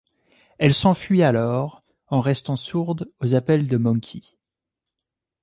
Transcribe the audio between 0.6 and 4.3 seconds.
s'enfuit alors en restant sourde aux appels de Monkey.